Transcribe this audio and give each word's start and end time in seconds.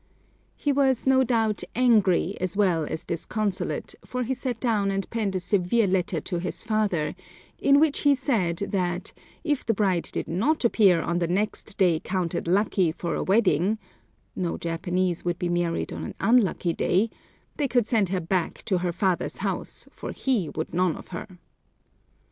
He 0.55 0.71
was, 0.71 1.05
no 1.05 1.23
doubt, 1.23 1.63
angry 1.75 2.35
as 2.41 2.57
well 2.57 2.85
as 2.85 3.05
disconsolate, 3.05 3.93
for 4.03 4.23
he 4.23 4.33
sat 4.33 4.59
down 4.59 4.89
and 4.89 5.07
penned 5.11 5.35
a 5.35 5.39
severe 5.39 5.85
letter 5.85 6.19
to 6.21 6.39
his 6.39 6.63
father, 6.63 7.13
in 7.59 7.79
which 7.79 7.99
he 7.99 8.15
said 8.15 8.57
that, 8.71 9.13
if 9.43 9.63
the 9.63 9.75
bride 9.75 10.09
did 10.11 10.27
not 10.27 10.65
appear 10.65 11.03
on 11.03 11.19
the 11.19 11.27
next 11.27 11.77
day 11.77 11.99
counted 11.99 12.47
lucky 12.47 12.91
for 12.91 13.13
a 13.13 13.21
wedding 13.23 13.77
(no 14.35 14.57
Japanese 14.57 15.23
would 15.23 15.37
be 15.37 15.49
married 15.49 15.93
on 15.93 16.03
an 16.03 16.15
unlucky 16.19 16.73
day), 16.73 17.11
they 17.57 17.67
could 17.67 17.85
send 17.85 18.09
her 18.09 18.19
back 18.19 18.65
to 18.65 18.79
her 18.79 18.91
father's 18.91 19.37
house, 19.45 19.87
for 19.91 20.11
he 20.13 20.49
would 20.55 20.73
none 20.73 20.95
of 20.95 21.09
her. 21.09 21.37